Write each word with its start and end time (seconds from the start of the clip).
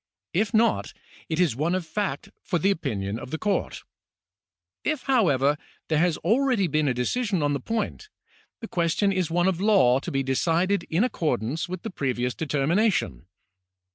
If 0.33 0.51
not, 0.51 0.93
it 1.29 1.39
is 1.39 1.55
one 1.55 1.75
of 1.75 1.85
fact 1.85 2.29
for 2.41 2.57
the 2.57 2.71
opinion 2.71 3.19
of 3.19 3.29
the 3.29 3.37
court. 3.37 3.83
If, 4.83 5.03
however, 5.03 5.59
there 5.89 5.99
has 5.99 6.17
already 6.17 6.65
been 6.65 6.87
a 6.87 6.93
decision 6.95 7.43
on 7.43 7.53
the 7.53 7.59
point, 7.59 8.09
the 8.61 8.67
question 8.67 9.11
is 9.11 9.29
one 9.29 9.47
of 9.47 9.61
law 9.61 9.99
to 9.99 10.09
be 10.09 10.23
decided 10.23 10.85
in 10.89 11.03
accordance 11.03 11.69
with 11.69 11.83
the 11.83 11.91
previous 11.91 12.33
determination. 12.33 13.27